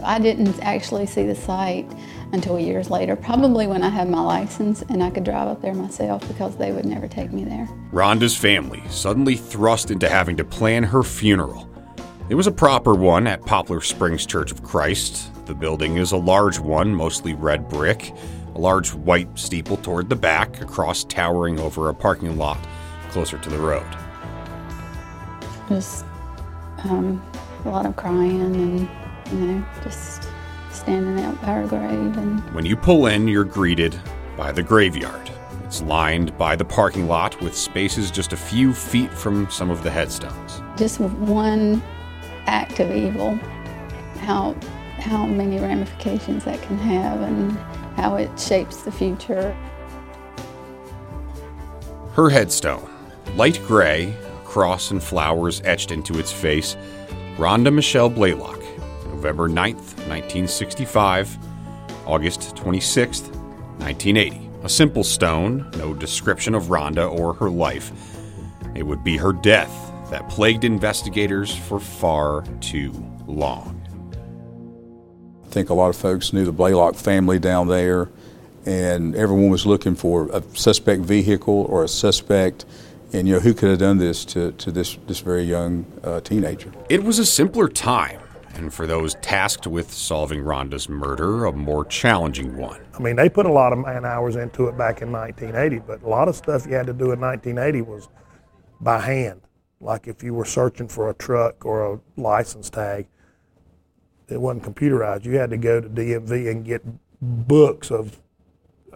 I 0.04 0.20
didn't 0.20 0.60
actually 0.64 1.06
see 1.06 1.24
the 1.24 1.36
site 1.36 1.86
until 2.32 2.60
years 2.60 2.90
later, 2.90 3.16
probably 3.16 3.68
when 3.68 3.84
I 3.84 3.90
had 3.90 4.10
my 4.10 4.22
license 4.22 4.82
and 4.90 5.04
I 5.04 5.12
could 5.12 5.24
drive 5.24 5.48
up 5.48 5.62
there 5.62 5.76
myself 5.76 6.28
because 6.28 6.56
they 6.58 6.72
would 6.72 6.86
never 6.86 7.08
take 7.08 7.32
me 7.32 7.44
there. 7.44 7.70
Ronda's 7.92 8.36
family 8.36 8.82
suddenly 8.90 9.36
thrust 9.36 9.92
into 9.92 10.10
having 10.10 10.36
to 10.38 10.44
plan 10.44 10.82
her 10.82 11.04
funeral. 11.04 11.70
It 12.30 12.36
was 12.36 12.48
a 12.48 12.52
proper 12.52 12.96
one 12.96 13.28
at 13.28 13.46
Poplar 13.46 13.82
Springs 13.82 14.26
Church 14.26 14.52
of 14.52 14.64
Christ. 14.64 15.30
The 15.46 15.54
building 15.54 15.98
is 15.98 16.12
a 16.12 16.18
large 16.18 16.58
one, 16.58 16.96
mostly 16.96 17.36
red 17.36 17.70
brick, 17.70 18.14
a 18.56 18.60
large 18.60 18.94
white 18.94 19.28
steeple 19.38 19.78
toward 19.78 20.10
the 20.10 20.16
back, 20.16 20.62
across 20.62 21.04
towering 21.04 21.60
over 21.60 21.90
a 21.90 21.94
parking 21.94 22.38
lot 22.38 22.60
closer 23.10 23.38
to 23.38 23.50
the 23.50 23.60
road. 23.60 23.86
Just 25.70 26.06
um, 26.84 27.24
a 27.66 27.70
lot 27.70 27.86
of 27.86 27.96
crying 27.96 28.42
and, 28.42 28.90
you 29.32 29.38
know, 29.38 29.66
just 29.84 30.28
standing 30.72 31.24
out 31.24 31.40
by 31.42 31.54
her 31.54 31.68
grave 31.68 32.18
and 32.18 32.40
When 32.54 32.66
you 32.66 32.76
pull 32.76 33.08
in, 33.08 33.28
you're 33.28 33.44
greeted 33.44 34.00
by 34.36 34.52
the 34.52 34.64
graveyard. 34.64 35.32
It's 35.64 35.82
lined 35.82 36.38
by 36.38 36.56
the 36.56 36.66
parking 36.66 37.08
lot 37.08 37.40
with 37.42 37.56
spaces 37.56 38.12
just 38.12 38.34
a 38.34 38.38
few 38.38 38.74
feet 38.74 39.12
from 39.12 39.50
some 39.50 39.70
of 39.70 39.82
the 39.82 39.90
headstones. 39.90 40.62
just 40.78 41.00
one 41.00 41.82
act 42.46 42.80
of 42.80 42.92
evil, 42.92 43.36
how 44.20 44.56
how 45.00 45.26
many 45.26 45.60
ramifications 45.60 46.46
that 46.46 46.62
can 46.62 46.78
have 46.78 47.22
and 47.22 47.58
how 47.96 48.16
it 48.16 48.40
shapes 48.40 48.84
the 48.84 48.92
future. 48.92 49.56
Her 52.14 52.30
headstone, 52.30 52.90
light 53.36 53.60
gray, 53.66 54.14
a 54.14 54.46
cross 54.46 54.92
and 54.92 55.02
flowers 55.02 55.62
etched 55.66 55.92
into 55.92 56.20
its 56.20 56.32
face, 56.32 56.76
Ronda 57.38 57.72
Michelle 57.72 58.10
Blaylock, 58.10 58.62
November 59.08 59.50
9th, 59.50 59.98
1965, 60.08 61.38
August 62.06 62.56
26th, 62.56 63.32
1980. 63.80 64.50
A 64.64 64.70
simple 64.70 65.04
stone, 65.04 65.70
no 65.78 65.94
description 65.94 66.56
of 66.56 66.70
Ronda 66.70 67.06
or 67.06 67.34
her 67.34 67.50
life. 67.50 67.92
It 68.76 68.84
would 68.84 69.04
be 69.04 69.18
her 69.18 69.34
death 69.34 69.92
that 70.10 70.30
plagued 70.30 70.64
investigators 70.64 71.54
for 71.54 71.80
far 71.80 72.44
too 72.62 72.92
long. 73.28 73.83
I 75.54 75.56
think 75.56 75.70
a 75.70 75.76
lot 75.76 75.90
of 75.90 75.96
folks 75.96 76.34
knew 76.34 76.46
the 76.46 76.52
Blaylock 76.52 76.96
family 76.96 77.38
down 77.38 77.68
there, 77.68 78.10
and 78.66 79.16
everyone 79.16 79.52
was 79.52 79.68
looking 79.68 79.94
for 79.94 80.28
a 80.30 80.42
suspect 80.56 81.04
vehicle 81.04 81.68
or 81.70 81.84
a 81.84 81.88
suspect, 81.88 82.66
and 83.14 83.28
you 83.28 83.36
know 83.36 83.40
who 83.40 83.54
could 83.54 83.70
have 83.70 83.78
done 83.78 84.00
this 84.00 84.26
to, 84.26 84.54
to 84.54 84.72
this 84.72 84.98
this 85.06 85.20
very 85.20 85.44
young 85.44 85.86
uh, 86.04 86.22
teenager. 86.22 86.72
It 86.90 87.04
was 87.04 87.20
a 87.20 87.26
simpler 87.28 87.68
time, 87.68 88.20
and 88.56 88.74
for 88.74 88.88
those 88.88 89.14
tasked 89.22 89.68
with 89.68 89.94
solving 89.94 90.42
Ronda's 90.42 90.90
murder, 90.90 91.46
a 91.46 91.52
more 91.52 91.86
challenging 91.86 92.58
one. 92.58 92.82
I 92.96 93.00
mean, 93.00 93.16
they 93.16 93.30
put 93.30 93.46
a 93.46 93.54
lot 93.54 93.74
of 93.74 93.78
man 93.78 94.06
hours 94.06 94.36
into 94.36 94.70
it 94.70 94.76
back 94.76 95.04
in 95.04 95.12
1980, 95.12 95.86
but 95.86 96.02
a 96.02 96.10
lot 96.10 96.28
of 96.28 96.36
stuff 96.36 96.66
you 96.66 96.74
had 96.74 96.88
to 96.88 96.94
do 96.94 97.12
in 97.12 97.20
1980 97.20 97.84
was 97.84 98.10
by 98.82 98.98
hand. 98.98 99.42
Like 99.80 100.08
if 100.08 100.24
you 100.24 100.34
were 100.34 100.46
searching 100.46 100.88
for 100.88 101.12
a 101.12 101.14
truck 101.14 101.64
or 101.64 101.94
a 101.94 102.00
license 102.20 102.72
tag, 102.72 103.06
it 104.34 104.42
wasn't 104.42 104.64
computerized. 104.64 105.26
You 105.26 105.38
had 105.38 105.52
to 105.52 105.58
go 105.58 105.80
to 105.80 105.88
DMV 105.88 106.50
and 106.50 106.66
get 106.66 106.84
books 107.22 107.92
of, 107.92 108.20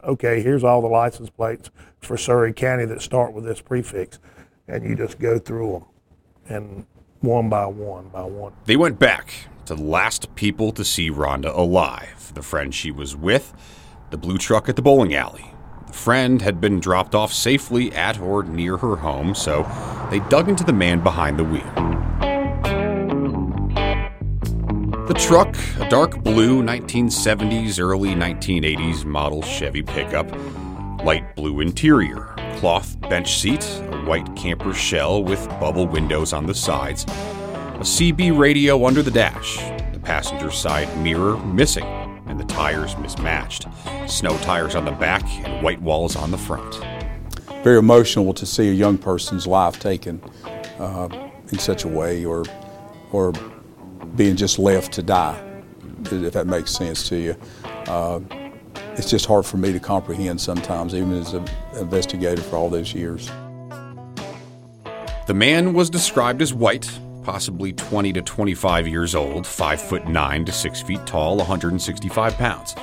okay, 0.03 0.41
here's 0.41 0.63
all 0.63 0.81
the 0.81 0.87
license 0.87 1.29
plates 1.29 1.69
for 1.99 2.17
Surry 2.17 2.53
County 2.53 2.85
that 2.85 3.01
start 3.01 3.33
with 3.33 3.45
this 3.45 3.61
prefix, 3.61 4.19
and 4.67 4.83
you 4.83 4.95
just 4.95 5.19
go 5.19 5.39
through 5.39 5.71
them, 5.71 6.55
and 6.55 6.85
one 7.21 7.49
by 7.49 7.65
one 7.65 8.09
by 8.09 8.23
one. 8.23 8.53
They 8.65 8.75
went 8.75 8.99
back 8.99 9.33
to 9.65 9.75
the 9.75 9.83
last 9.83 10.33
people 10.35 10.71
to 10.71 10.83
see 10.83 11.09
Ronda 11.09 11.57
alive 11.57 12.31
the 12.33 12.41
friend 12.43 12.73
she 12.73 12.91
was 12.91 13.15
with, 13.15 13.53
the 14.11 14.17
blue 14.17 14.37
truck 14.37 14.69
at 14.69 14.75
the 14.75 14.81
bowling 14.81 15.15
alley. 15.15 15.53
The 15.87 15.93
friend 15.93 16.41
had 16.41 16.61
been 16.61 16.79
dropped 16.79 17.15
off 17.15 17.33
safely 17.33 17.93
at 17.93 18.19
or 18.19 18.43
near 18.43 18.77
her 18.77 18.97
home, 18.97 19.33
so 19.35 19.63
they 20.11 20.19
dug 20.29 20.47
into 20.47 20.63
the 20.63 20.73
man 20.73 21.01
behind 21.01 21.39
the 21.39 21.43
wheel. 21.43 22.36
The 25.07 25.13
truck, 25.13 25.55
a 25.79 25.87
dark 25.87 26.21
blue 26.21 26.61
1970s, 26.61 27.79
early 27.79 28.09
1980s 28.09 29.05
model 29.05 29.41
Chevy 29.41 29.81
pickup, 29.81 30.29
light 31.01 31.33
blue 31.37 31.61
interior, 31.61 32.35
cloth 32.57 32.99
bench 33.09 33.39
seat, 33.39 33.63
a 33.63 34.01
white 34.05 34.35
camper 34.35 34.73
shell 34.73 35.23
with 35.23 35.47
bubble 35.61 35.87
windows 35.87 36.33
on 36.33 36.45
the 36.45 36.53
sides, 36.53 37.05
a 37.05 37.83
CB 37.83 38.37
radio 38.37 38.85
under 38.85 39.01
the 39.01 39.09
dash, 39.09 39.55
the 39.93 39.99
passenger 39.99 40.51
side 40.51 40.93
mirror 40.97 41.37
missing, 41.37 41.85
and 42.25 42.37
the 42.37 42.43
tires 42.43 42.97
mismatched, 42.97 43.65
snow 44.07 44.37
tires 44.39 44.75
on 44.75 44.83
the 44.83 44.91
back 44.91 45.23
and 45.45 45.63
white 45.63 45.81
walls 45.81 46.17
on 46.17 46.31
the 46.31 46.37
front. 46.37 46.83
Very 47.63 47.77
emotional 47.77 48.33
to 48.33 48.45
see 48.45 48.67
a 48.67 48.73
young 48.73 48.97
person's 48.97 49.47
life 49.47 49.79
taken 49.79 50.21
uh, 50.79 51.07
in 51.49 51.59
such 51.59 51.85
a 51.85 51.87
way, 51.87 52.25
or 52.25 52.43
or 53.13 53.31
being 54.15 54.35
just 54.35 54.59
left 54.59 54.93
to 54.93 55.03
die, 55.03 55.41
if 56.11 56.33
that 56.33 56.47
makes 56.47 56.71
sense 56.71 57.07
to 57.09 57.17
you. 57.17 57.35
Uh, 57.87 58.19
it's 58.97 59.09
just 59.09 59.25
hard 59.25 59.45
for 59.45 59.57
me 59.57 59.71
to 59.71 59.79
comprehend 59.79 60.41
sometimes, 60.41 60.95
even 60.95 61.13
as 61.13 61.33
an 61.33 61.45
investigator 61.79 62.41
for 62.41 62.55
all 62.55 62.69
those 62.69 62.93
years. 62.93 63.29
The 65.27 65.33
man 65.33 65.73
was 65.73 65.89
described 65.89 66.41
as 66.41 66.53
white, 66.53 66.89
possibly 67.23 67.73
20 67.73 68.13
to 68.13 68.21
25 68.21 68.87
years 68.87 69.13
old, 69.13 69.45
5 69.45 69.81
foot 69.81 70.07
9 70.07 70.45
to 70.45 70.51
6 70.51 70.81
feet 70.81 71.05
tall, 71.05 71.37
165 71.37 72.37
pounds. 72.37 72.75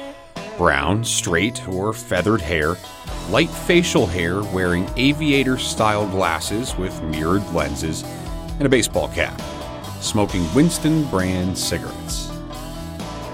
Brown, 0.57 1.03
straight, 1.03 1.67
or 1.69 1.93
feathered 1.93 2.41
hair, 2.41 2.77
light 3.31 3.51
facial 3.51 4.07
hair, 4.07 4.43
wearing 4.45 4.89
aviator 4.97 5.59
style 5.59 6.07
glasses 6.09 6.77
with 6.77 7.03
mirrored 7.03 7.45
lenses, 7.53 8.05
and 8.59 8.67
a 8.67 8.69
baseball 8.69 9.09
cap 9.09 9.41
smoking 10.05 10.53
Winston 10.55 11.05
brand 11.05 11.57
cigarettes. 11.57 12.31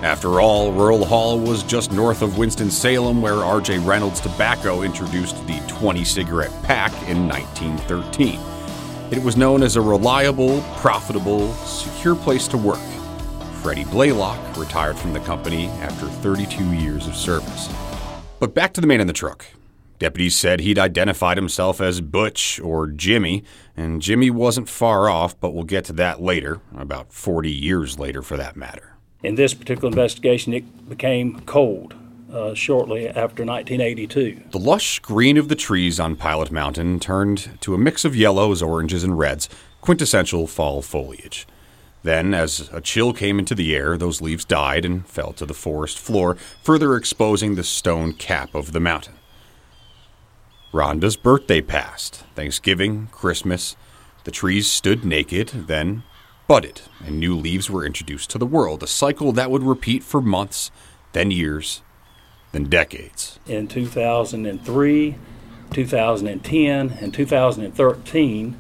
After 0.03 0.41
all, 0.41 0.73
Rural 0.73 1.05
Hall 1.05 1.39
was 1.39 1.63
just 1.63 1.93
north 1.93 2.23
of 2.23 2.39
Winston-Salem, 2.39 3.21
where 3.21 3.35
R.J. 3.35 3.81
Reynolds 3.81 4.21
Tobacco 4.21 4.81
introduced 4.83 5.47
the 5.47 5.63
20 5.69 6.05
cigarette 6.05 6.53
pack 6.63 6.93
in 7.09 7.29
1913. 7.29 8.41
It 9.11 9.23
was 9.23 9.37
known 9.37 9.63
as 9.63 9.77
a 9.77 9.81
reliable, 9.81 10.63
profitable, 10.77 11.53
secure 11.55 12.15
place 12.15 12.49
to 12.49 12.57
work. 12.57 12.79
Freddie 13.61 13.85
Blaylock 13.85 14.57
retired 14.57 14.97
from 14.97 15.13
the 15.13 15.21
company 15.21 15.67
after 15.83 16.07
32 16.07 16.65
years 16.73 17.07
of 17.07 17.15
service. 17.15 17.69
But 18.39 18.55
back 18.55 18.73
to 18.73 18.81
the 18.81 18.87
man 18.87 19.03
in 19.03 19.07
the 19.07 19.13
truck. 19.13 19.45
Deputies 20.01 20.35
said 20.35 20.61
he'd 20.61 20.79
identified 20.79 21.37
himself 21.37 21.79
as 21.79 22.01
Butch 22.01 22.59
or 22.59 22.87
Jimmy, 22.87 23.45
and 23.77 24.01
Jimmy 24.01 24.31
wasn't 24.31 24.67
far 24.67 25.11
off, 25.11 25.39
but 25.39 25.53
we'll 25.53 25.65
get 25.65 25.85
to 25.85 25.93
that 25.93 26.23
later, 26.23 26.63
about 26.75 27.13
40 27.13 27.53
years 27.53 27.99
later 27.99 28.23
for 28.23 28.39
that 28.39 28.57
matter. 28.57 28.97
In 29.23 29.35
this 29.35 29.53
particular 29.53 29.89
investigation, 29.91 30.55
it 30.55 30.89
became 30.89 31.41
cold 31.41 31.95
uh, 32.33 32.55
shortly 32.55 33.09
after 33.09 33.45
1982. 33.45 34.45
The 34.53 34.59
lush 34.59 35.01
green 35.01 35.37
of 35.37 35.51
the 35.51 35.55
trees 35.55 36.01
on 36.01 36.17
Pilot 36.17 36.51
Mountain 36.51 37.01
turned 37.01 37.59
to 37.61 37.75
a 37.75 37.79
mix 37.79 38.07
of 38.07 38.17
yellows, 38.17 38.63
oranges, 38.63 39.05
and 39.05 39.19
reds, 39.19 39.51
quintessential 39.83 40.47
fall 40.47 40.81
foliage. 40.81 41.47
Then, 42.03 42.33
as 42.33 42.71
a 42.73 42.81
chill 42.81 43.13
came 43.13 43.39
into 43.39 43.55
the 43.55 43.77
air, 43.77 43.99
those 43.99 44.23
leaves 44.23 44.47
died 44.47 44.87
and 44.87 45.07
fell 45.07 45.35
to 45.35 45.45
the 45.45 45.53
forest 45.53 45.99
floor, 45.99 46.39
further 46.63 46.97
exposing 46.97 47.55
the 47.55 47.65
stone 47.65 48.15
cap 48.15 48.55
of 48.55 48.73
the 48.73 48.81
mountain. 48.81 49.13
Ronda's 50.73 51.17
birthday 51.17 51.61
passed, 51.61 52.25
Thanksgiving, 52.37 53.09
Christmas. 53.11 53.75
The 54.23 54.31
trees 54.31 54.71
stood 54.71 55.05
naked, 55.05 55.49
then 55.67 56.05
budded, 56.47 56.83
and 57.05 57.19
new 57.19 57.35
leaves 57.35 57.69
were 57.69 57.85
introduced 57.85 58.31
to 58.31 58.39
the 58.39 58.47
world, 58.47 58.85
a 58.85 58.87
cycle 58.87 59.33
that 59.33 59.51
would 59.51 59.65
repeat 59.65 60.05
for 60.05 60.21
months, 60.21 60.71
then 61.13 61.33
years, 61.33 61.83
then 62.53 62.65
decades. 62.65 63.41
In 63.47 63.67
2003, 63.67 65.17
2010, 65.73 66.91
and 67.01 67.15
2013, 67.15 68.57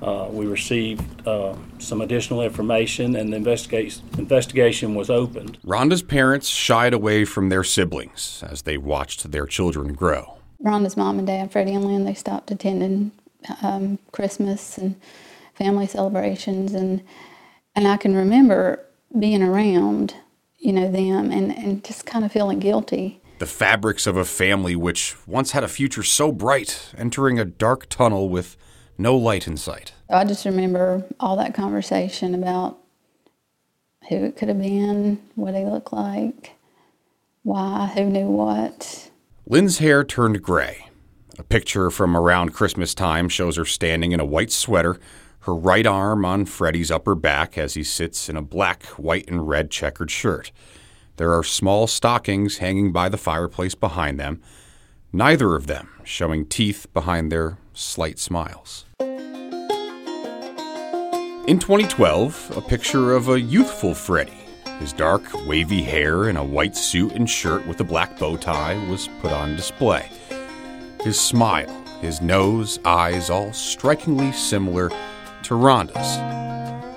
uh, 0.00 0.28
we 0.30 0.46
received 0.46 1.26
uh, 1.26 1.56
some 1.78 2.00
additional 2.00 2.42
information 2.42 3.16
and 3.16 3.32
the 3.32 3.36
investigation, 3.36 4.04
investigation 4.16 4.94
was 4.94 5.10
opened. 5.10 5.58
Ronda's 5.64 6.02
parents 6.02 6.48
shied 6.48 6.94
away 6.94 7.24
from 7.24 7.48
their 7.48 7.64
siblings 7.64 8.44
as 8.48 8.62
they 8.62 8.78
watched 8.78 9.32
their 9.32 9.46
children 9.46 9.92
grow. 9.94 10.37
Ronda's 10.60 10.96
mom 10.96 11.18
and 11.18 11.26
dad, 11.26 11.52
Freddie 11.52 11.74
and 11.74 11.84
Lynn, 11.84 12.04
they 12.04 12.14
stopped 12.14 12.50
attending 12.50 13.12
um, 13.62 13.98
Christmas 14.12 14.76
and 14.78 14.96
family 15.54 15.86
celebrations, 15.86 16.72
and 16.72 17.02
and 17.74 17.86
I 17.86 17.96
can 17.96 18.14
remember 18.14 18.84
being 19.16 19.42
around, 19.42 20.14
you 20.58 20.72
know, 20.72 20.90
them 20.90 21.30
and, 21.30 21.56
and 21.56 21.84
just 21.84 22.06
kind 22.06 22.24
of 22.24 22.32
feeling 22.32 22.58
guilty. 22.58 23.20
The 23.38 23.46
fabrics 23.46 24.06
of 24.06 24.16
a 24.16 24.24
family 24.24 24.74
which 24.74 25.16
once 25.26 25.52
had 25.52 25.62
a 25.62 25.68
future 25.68 26.02
so 26.02 26.32
bright, 26.32 26.92
entering 26.96 27.38
a 27.38 27.44
dark 27.44 27.88
tunnel 27.88 28.28
with 28.28 28.56
no 28.98 29.16
light 29.16 29.46
in 29.46 29.56
sight. 29.56 29.92
I 30.10 30.24
just 30.24 30.44
remember 30.44 31.04
all 31.20 31.36
that 31.36 31.54
conversation 31.54 32.34
about 32.34 32.78
who 34.08 34.16
it 34.16 34.36
could 34.36 34.48
have 34.48 34.60
been, 34.60 35.22
what 35.36 35.54
he 35.54 35.64
looked 35.64 35.92
like, 35.92 36.56
why, 37.44 37.92
who 37.94 38.04
knew 38.04 38.26
what. 38.26 39.07
Lynn's 39.50 39.78
hair 39.78 40.04
turned 40.04 40.42
gray. 40.42 40.90
A 41.38 41.42
picture 41.42 41.90
from 41.90 42.14
around 42.14 42.52
Christmas 42.52 42.94
time 42.94 43.30
shows 43.30 43.56
her 43.56 43.64
standing 43.64 44.12
in 44.12 44.20
a 44.20 44.24
white 44.26 44.52
sweater, 44.52 45.00
her 45.40 45.54
right 45.54 45.86
arm 45.86 46.26
on 46.26 46.44
Freddie's 46.44 46.90
upper 46.90 47.14
back 47.14 47.56
as 47.56 47.72
he 47.72 47.82
sits 47.82 48.28
in 48.28 48.36
a 48.36 48.42
black, 48.42 48.84
white, 48.98 49.26
and 49.26 49.48
red 49.48 49.70
checkered 49.70 50.10
shirt. 50.10 50.52
There 51.16 51.32
are 51.32 51.42
small 51.42 51.86
stockings 51.86 52.58
hanging 52.58 52.92
by 52.92 53.08
the 53.08 53.16
fireplace 53.16 53.74
behind 53.74 54.20
them, 54.20 54.42
neither 55.14 55.54
of 55.54 55.66
them 55.66 55.88
showing 56.04 56.44
teeth 56.44 56.86
behind 56.92 57.32
their 57.32 57.56
slight 57.72 58.18
smiles. 58.18 58.84
In 61.46 61.58
2012, 61.58 62.52
a 62.54 62.60
picture 62.60 63.14
of 63.14 63.30
a 63.30 63.40
youthful 63.40 63.94
Freddie 63.94 64.37
his 64.78 64.92
dark, 64.92 65.22
wavy 65.46 65.82
hair 65.82 66.28
and 66.28 66.38
a 66.38 66.44
white 66.44 66.76
suit 66.76 67.12
and 67.12 67.28
shirt 67.28 67.66
with 67.66 67.80
a 67.80 67.84
black 67.84 68.18
bow 68.18 68.36
tie 68.36 68.76
was 68.88 69.08
put 69.20 69.32
on 69.32 69.56
display. 69.56 70.08
His 71.02 71.18
smile, 71.18 71.68
his 72.00 72.20
nose, 72.20 72.78
eyes, 72.84 73.28
all 73.28 73.52
strikingly 73.52 74.32
similar 74.32 74.90
to 75.42 75.54
Ronda's. 75.54 76.16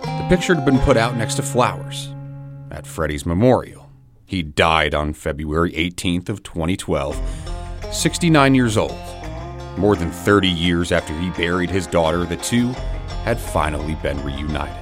The 0.03 0.25
picture 0.29 0.55
had 0.55 0.65
been 0.65 0.79
put 0.79 0.97
out 0.97 1.15
next 1.15 1.35
to 1.35 1.43
flowers 1.43 2.13
at 2.69 2.85
Freddie's 2.85 3.25
memorial. 3.25 3.89
He 4.25 4.43
died 4.43 4.93
on 4.93 5.13
February 5.13 5.71
18th 5.71 6.29
of 6.29 6.43
2012, 6.43 7.19
69 7.91 8.55
years 8.55 8.77
old. 8.77 8.97
More 9.77 9.95
than 9.95 10.11
30 10.11 10.47
years 10.47 10.91
after 10.91 11.17
he 11.19 11.29
buried 11.31 11.69
his 11.69 11.87
daughter, 11.87 12.25
the 12.25 12.37
two 12.37 12.69
had 13.23 13.39
finally 13.39 13.95
been 13.95 14.23
reunited 14.23 14.80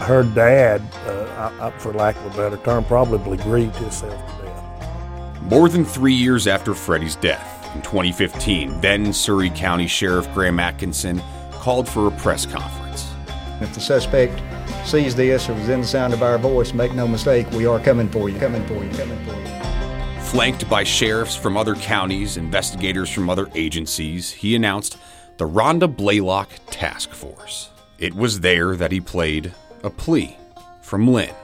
her 0.00 0.22
dad, 0.22 0.82
uh, 1.06 1.70
for 1.72 1.92
lack 1.92 2.16
of 2.16 2.34
a 2.34 2.36
better 2.36 2.56
term, 2.64 2.84
probably 2.84 3.36
grieved 3.38 3.76
himself 3.76 4.38
to 4.38 4.44
death. 4.44 5.42
More 5.42 5.68
than 5.68 5.84
three 5.84 6.14
years 6.14 6.46
after 6.46 6.74
Freddie's 6.74 7.16
death, 7.16 7.60
in 7.74 7.82
2015, 7.82 8.80
then 8.80 9.12
Surry 9.12 9.50
County 9.50 9.86
Sheriff 9.86 10.32
Graham 10.34 10.58
Atkinson 10.58 11.22
called 11.52 11.88
for 11.88 12.08
a 12.08 12.10
press 12.10 12.46
conference. 12.46 13.12
If 13.60 13.74
the 13.74 13.80
suspect 13.80 14.40
sees 14.86 15.14
this 15.14 15.48
or 15.48 15.54
within 15.54 15.82
the 15.82 15.86
sound 15.86 16.12
of 16.12 16.22
our 16.22 16.38
voice, 16.38 16.72
make 16.72 16.94
no 16.94 17.06
mistake, 17.06 17.50
we 17.52 17.66
are 17.66 17.78
coming 17.78 18.08
for 18.08 18.28
you, 18.28 18.38
coming 18.38 18.66
for 18.66 18.82
you, 18.82 18.90
coming 18.90 19.24
for 19.24 19.34
you. 19.34 20.22
Flanked 20.22 20.68
by 20.70 20.84
sheriffs 20.84 21.36
from 21.36 21.56
other 21.56 21.74
counties, 21.74 22.36
investigators 22.36 23.10
from 23.10 23.28
other 23.28 23.48
agencies, 23.54 24.30
he 24.30 24.54
announced 24.54 24.96
the 25.36 25.46
Ronda 25.46 25.88
Blaylock 25.88 26.48
Task 26.66 27.10
Force. 27.10 27.70
It 27.98 28.14
was 28.14 28.40
there 28.40 28.76
that 28.76 28.92
he 28.92 29.00
played 29.00 29.52
a 29.82 29.90
plea 29.90 30.36
from 30.82 31.08
Lynn. 31.08 31.34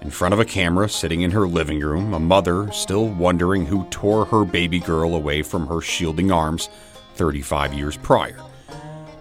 In 0.00 0.10
front 0.10 0.32
of 0.32 0.40
a 0.40 0.44
camera 0.44 0.88
sitting 0.88 1.22
in 1.22 1.32
her 1.32 1.46
living 1.46 1.80
room, 1.80 2.14
a 2.14 2.20
mother 2.20 2.70
still 2.72 3.08
wondering 3.08 3.66
who 3.66 3.84
tore 3.90 4.24
her 4.26 4.44
baby 4.44 4.78
girl 4.78 5.14
away 5.14 5.42
from 5.42 5.66
her 5.66 5.80
shielding 5.80 6.30
arms 6.30 6.68
35 7.16 7.74
years 7.74 7.96
prior. 7.96 8.40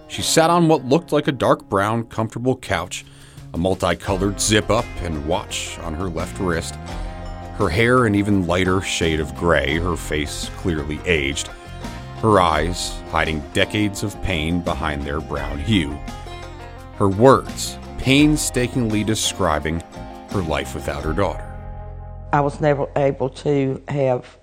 She 0.07 0.21
sat 0.21 0.49
on 0.49 0.67
what 0.67 0.85
looked 0.85 1.11
like 1.11 1.27
a 1.27 1.31
dark 1.31 1.67
brown, 1.67 2.05
comfortable 2.05 2.55
couch, 2.55 3.05
a 3.53 3.57
multicolored 3.57 4.39
zip 4.39 4.69
up 4.69 4.85
and 5.01 5.27
watch 5.27 5.77
on 5.79 5.93
her 5.95 6.07
left 6.07 6.39
wrist. 6.39 6.75
Her 7.55 7.69
hair 7.69 8.05
an 8.05 8.13
even 8.13 8.45
lighter 8.45 8.81
shade 8.81 9.19
of 9.19 9.35
gray, 9.35 9.77
her 9.79 9.95
face 9.95 10.49
clearly 10.57 10.99
aged, 11.05 11.47
her 12.21 12.39
eyes 12.39 12.93
hiding 13.09 13.43
decades 13.53 14.03
of 14.03 14.21
pain 14.21 14.61
behind 14.61 15.03
their 15.03 15.19
brown 15.19 15.59
hue. 15.59 15.97
Her 16.97 17.09
words 17.09 17.77
painstakingly 18.07 19.03
describing 19.03 19.81
her 20.29 20.41
life 20.43 20.73
without 20.73 21.03
her 21.03 21.11
daughter. 21.11 21.43
I 22.31 22.39
was 22.39 22.61
never 22.61 22.87
able 22.95 23.29
to 23.43 23.83
have 23.89 24.37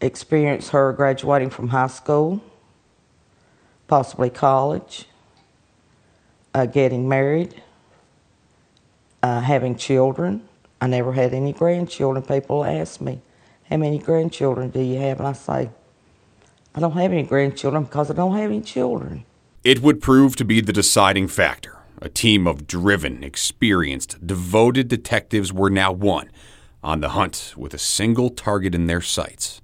experienced 0.00 0.70
her 0.70 0.94
graduating 0.94 1.50
from 1.50 1.68
high 1.68 1.88
school, 1.88 2.40
possibly 3.88 4.30
college, 4.30 5.04
uh, 6.54 6.64
getting 6.64 7.06
married, 7.06 7.62
uh, 9.22 9.40
having 9.40 9.76
children. 9.76 10.48
I 10.80 10.86
never 10.86 11.12
had 11.12 11.34
any 11.34 11.52
grandchildren. 11.52 12.24
People 12.24 12.64
ask 12.64 13.02
me, 13.02 13.20
How 13.68 13.76
many 13.76 13.98
grandchildren 13.98 14.70
do 14.70 14.80
you 14.80 14.98
have? 14.98 15.18
And 15.18 15.28
I 15.28 15.34
say, 15.34 15.68
I 16.74 16.80
don't 16.80 16.92
have 16.92 17.12
any 17.12 17.24
grandchildren 17.24 17.84
because 17.84 18.10
I 18.10 18.14
don't 18.14 18.34
have 18.34 18.50
any 18.50 18.62
children. 18.62 19.26
It 19.62 19.82
would 19.82 20.00
prove 20.00 20.36
to 20.36 20.44
be 20.46 20.62
the 20.62 20.72
deciding 20.72 21.28
factor. 21.28 21.75
A 22.02 22.08
team 22.08 22.46
of 22.46 22.66
driven, 22.66 23.24
experienced, 23.24 24.26
devoted 24.26 24.88
detectives 24.88 25.52
were 25.52 25.70
now 25.70 25.92
one, 25.92 26.30
on 26.82 27.00
the 27.00 27.10
hunt 27.10 27.54
with 27.56 27.74
a 27.74 27.78
single 27.78 28.30
target 28.30 28.74
in 28.74 28.86
their 28.86 29.00
sights 29.00 29.60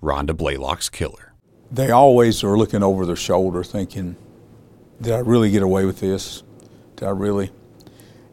Ronda 0.00 0.34
Blaylock's 0.34 0.88
killer. 0.88 1.32
They 1.70 1.90
always 1.90 2.44
are 2.44 2.56
looking 2.56 2.82
over 2.82 3.06
their 3.06 3.16
shoulder 3.16 3.64
thinking, 3.64 4.16
Did 5.00 5.14
I 5.14 5.18
really 5.18 5.50
get 5.50 5.62
away 5.62 5.84
with 5.84 6.00
this? 6.00 6.42
Did 6.94 7.06
I 7.06 7.10
really? 7.10 7.50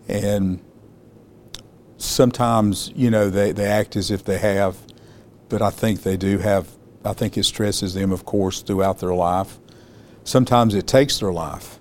And 0.07 0.61
sometimes, 1.97 2.91
you 2.95 3.09
know, 3.09 3.29
they, 3.29 3.51
they 3.51 3.65
act 3.65 3.95
as 3.95 4.11
if 4.11 4.23
they 4.23 4.37
have, 4.37 4.77
but 5.49 5.61
I 5.61 5.69
think 5.69 6.03
they 6.03 6.17
do 6.17 6.39
have, 6.39 6.67
I 7.03 7.13
think 7.13 7.37
it 7.37 7.45
stresses 7.45 7.93
them, 7.93 8.11
of 8.11 8.25
course, 8.25 8.61
throughout 8.61 8.99
their 8.99 9.13
life. 9.13 9.59
Sometimes 10.23 10.75
it 10.75 10.87
takes 10.87 11.19
their 11.19 11.33
life. 11.33 11.79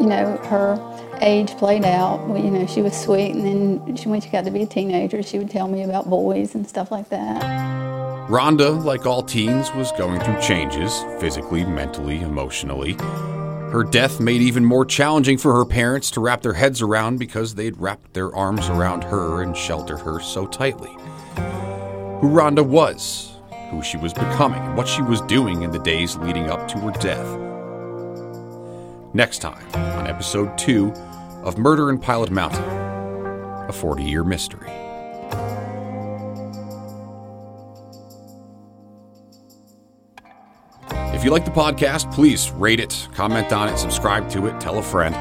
You 0.00 0.06
know, 0.06 0.36
her 0.44 0.78
age 1.20 1.50
played 1.58 1.84
out. 1.84 2.26
Well, 2.26 2.42
you 2.42 2.50
know, 2.50 2.66
she 2.66 2.80
was 2.80 2.98
sweet, 2.98 3.34
and 3.34 3.44
then 3.44 3.96
she, 3.96 4.08
when 4.08 4.20
she 4.20 4.30
got 4.30 4.44
to 4.46 4.50
be 4.50 4.62
a 4.62 4.66
teenager, 4.66 5.22
she 5.22 5.38
would 5.38 5.50
tell 5.50 5.68
me 5.68 5.82
about 5.82 6.08
boys 6.08 6.54
and 6.54 6.66
stuff 6.66 6.90
like 6.90 7.10
that. 7.10 8.28
Ronda, 8.30 8.70
like 8.70 9.06
all 9.06 9.22
teens, 9.22 9.72
was 9.74 9.92
going 9.92 10.20
through 10.20 10.40
changes 10.40 11.04
physically, 11.18 11.64
mentally, 11.64 12.20
emotionally. 12.20 12.92
Her 13.72 13.84
death 13.84 14.20
made 14.20 14.40
even 14.40 14.64
more 14.64 14.84
challenging 14.84 15.36
for 15.36 15.54
her 15.54 15.64
parents 15.64 16.10
to 16.12 16.20
wrap 16.20 16.40
their 16.40 16.54
heads 16.54 16.80
around 16.80 17.18
because 17.18 17.54
they'd 17.54 17.76
wrapped 17.76 18.14
their 18.14 18.34
arms 18.34 18.68
around 18.68 19.04
her 19.04 19.42
and 19.42 19.56
sheltered 19.56 20.00
her 20.00 20.18
so 20.20 20.46
tightly. 20.46 20.96
Who 22.20 22.28
Ronda 22.28 22.64
was, 22.64 23.36
who 23.70 23.82
she 23.82 23.96
was 23.96 24.12
becoming, 24.12 24.60
and 24.60 24.76
what 24.76 24.88
she 24.88 25.02
was 25.02 25.20
doing 25.22 25.62
in 25.62 25.70
the 25.70 25.78
days 25.78 26.16
leading 26.16 26.50
up 26.50 26.68
to 26.68 26.78
her 26.78 26.90
death. 26.92 27.26
Next 29.12 29.38
time 29.38 29.66
on 29.74 30.06
episode 30.06 30.56
2 30.56 30.92
of 31.42 31.58
Murder 31.58 31.90
in 31.90 31.98
Pilot 31.98 32.30
Mountain, 32.30 32.62
a 33.68 33.72
40 33.72 34.04
year 34.04 34.22
mystery. 34.22 34.70
If 41.12 41.24
you 41.24 41.32
like 41.32 41.44
the 41.44 41.50
podcast, 41.50 42.14
please 42.14 42.52
rate 42.52 42.78
it, 42.78 43.08
comment 43.12 43.52
on 43.52 43.68
it, 43.68 43.78
subscribe 43.78 44.30
to 44.30 44.46
it, 44.46 44.60
tell 44.60 44.78
a 44.78 44.82
friend. 44.82 45.16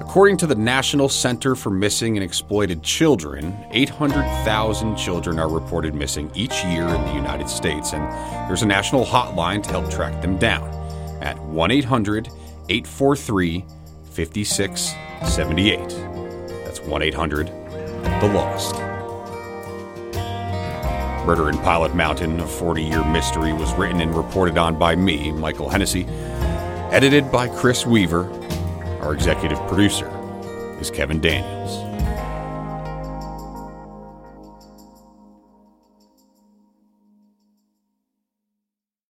According 0.00 0.36
to 0.38 0.48
the 0.48 0.56
National 0.56 1.08
Center 1.08 1.54
for 1.54 1.70
Missing 1.70 2.16
and 2.16 2.24
Exploited 2.24 2.82
Children, 2.82 3.56
800,000 3.70 4.96
children 4.96 5.38
are 5.38 5.48
reported 5.48 5.94
missing 5.94 6.28
each 6.34 6.64
year 6.64 6.88
in 6.88 7.02
the 7.02 7.14
United 7.14 7.48
States, 7.48 7.92
and 7.92 8.02
there's 8.48 8.62
a 8.62 8.66
national 8.66 9.04
hotline 9.04 9.62
to 9.62 9.70
help 9.70 9.88
track 9.88 10.20
them 10.20 10.36
down 10.38 10.83
at 11.24 11.38
1 11.40 11.70
800 11.70 12.28
843 12.68 13.64
5678. 14.12 15.88
That's 16.64 16.80
1 16.80 17.02
800 17.02 17.46
The 17.48 18.32
Lost. 18.32 18.76
Murder 21.26 21.48
in 21.48 21.56
Pilot 21.58 21.94
Mountain, 21.94 22.38
a 22.40 22.46
40 22.46 22.82
year 22.82 23.04
mystery, 23.04 23.52
was 23.52 23.72
written 23.74 24.00
and 24.02 24.14
reported 24.14 24.58
on 24.58 24.78
by 24.78 24.94
me, 24.94 25.32
Michael 25.32 25.70
Hennessy, 25.70 26.04
edited 26.92 27.32
by 27.32 27.48
Chris 27.48 27.86
Weaver. 27.86 28.30
Our 29.00 29.14
executive 29.14 29.58
producer 29.66 30.10
is 30.80 30.90
Kevin 30.90 31.20
Daniels. 31.20 31.83